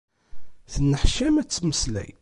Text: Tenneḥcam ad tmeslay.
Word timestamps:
Tenneḥcam 0.73 1.35
ad 1.37 1.49
tmeslay. 1.49 2.11